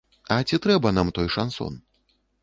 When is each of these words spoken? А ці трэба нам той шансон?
А 0.35 0.35
ці 0.47 0.57
трэба 0.63 0.91
нам 0.97 1.11
той 1.17 1.29
шансон? 1.35 1.77